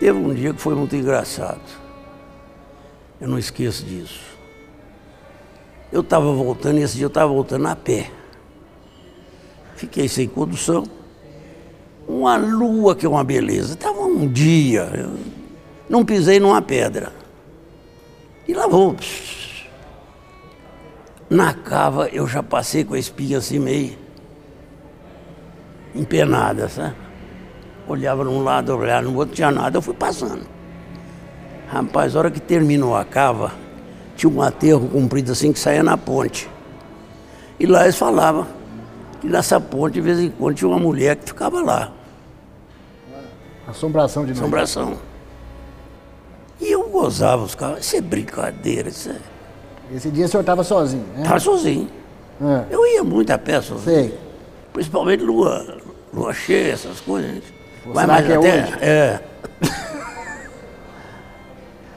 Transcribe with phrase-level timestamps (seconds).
[0.00, 1.60] Teve um dia que foi muito engraçado.
[3.20, 4.18] Eu não esqueço disso.
[5.92, 8.10] Eu estava voltando, e esse dia eu estava voltando a pé.
[9.76, 10.84] Fiquei sem condução.
[12.08, 13.74] Uma lua que é uma beleza.
[13.74, 14.90] Estava um dia.
[15.86, 17.12] Não pisei numa pedra.
[18.48, 18.96] E lá vou.
[21.28, 23.98] Na cava eu já passei com a espinha assim meio
[25.94, 27.09] empenada, sabe?
[27.90, 30.46] Olhava num lado, olhava no outro, tinha nada, eu fui passando.
[31.66, 33.50] Rapaz, a hora que terminou a cava,
[34.14, 36.48] tinha um aterro comprido assim que saía na ponte.
[37.58, 38.46] E lá eles falavam
[39.20, 41.92] que nessa ponte, de vez em quando, tinha uma mulher que ficava lá.
[43.66, 44.32] Assombração de.
[44.32, 44.96] Assombração.
[46.60, 49.96] E eu gozava os caras, isso é brincadeira, isso é.
[49.96, 51.24] Esse dia o senhor estava sozinho, né?
[51.24, 51.90] Tava sozinho.
[52.40, 52.66] É.
[52.72, 53.82] Eu ia muito a pé sozinho.
[53.82, 54.18] Sei.
[54.72, 55.78] Principalmente lua,
[56.14, 57.42] lua cheia, essas coisas.
[57.86, 58.62] Vai mais que é até.
[58.64, 58.78] hoje?
[58.80, 59.20] É.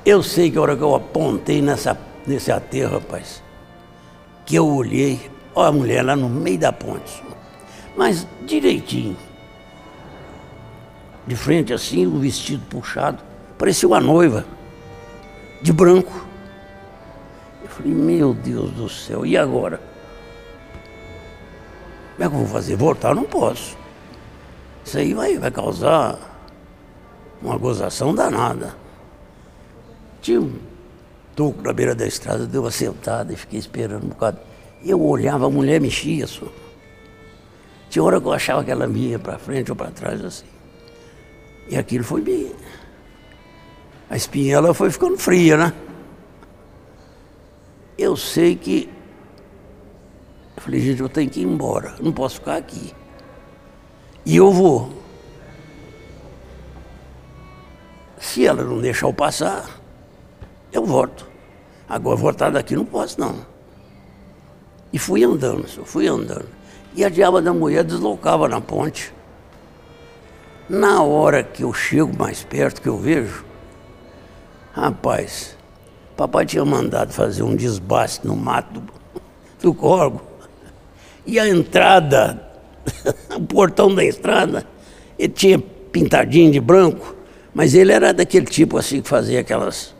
[0.05, 3.41] Eu sei que a hora que eu apontei nessa, nesse aterro, rapaz,
[4.45, 7.23] que eu olhei, ó a mulher lá no meio da ponte.
[7.95, 9.15] Mas direitinho.
[11.25, 13.23] De frente assim, o vestido puxado.
[13.57, 14.45] Parecia uma noiva.
[15.61, 16.27] De branco.
[17.63, 19.79] Eu falei, meu Deus do céu, e agora?
[22.15, 22.75] Como é que eu vou fazer?
[22.75, 23.09] Voltar?
[23.09, 23.77] Eu não posso.
[24.85, 26.19] Isso aí vai, vai causar
[27.41, 28.75] uma gozação danada.
[30.21, 30.53] Tinha um
[31.35, 34.39] toco na beira da estrada, deu uma sentada e fiquei esperando um bocado.
[34.83, 36.47] Eu olhava, a mulher mexia só.
[37.89, 40.45] Tinha hora que eu achava que ela ia para frente ou para trás assim.
[41.69, 42.51] E aquilo foi bem.
[44.09, 45.73] A espinhela foi ficando fria, né?
[47.97, 48.89] Eu sei que.
[50.55, 52.93] Eu falei, gente, eu tenho que ir embora, não posso ficar aqui.
[54.25, 54.89] E eu vou.
[58.19, 59.69] Se ela não deixar eu passar,
[60.71, 61.27] eu volto.
[61.87, 63.45] Agora voltar daqui não posso, não.
[64.91, 66.47] E fui andando, senhor, fui andando.
[66.95, 69.13] E a diaba da mulher deslocava na ponte.
[70.69, 73.43] Na hora que eu chego mais perto, que eu vejo,
[74.71, 75.57] rapaz,
[76.15, 78.93] papai tinha mandado fazer um desbaste no mato do,
[79.61, 80.21] do corgo.
[81.25, 82.52] E a entrada,
[83.35, 84.65] o portão da estrada,
[85.17, 85.59] ele tinha
[85.91, 87.15] pintadinho de branco,
[87.53, 89.93] mas ele era daquele tipo assim que fazia aquelas.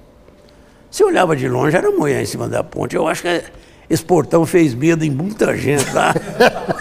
[0.89, 2.95] Você olhava de longe, era mulher em cima da ponte.
[2.95, 3.43] Eu acho que
[3.89, 6.13] esse portão fez medo em muita gente lá.